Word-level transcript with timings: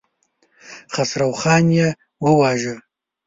خسروخان 0.93 1.65
يې 1.77 1.87
وواژه. 2.23 2.75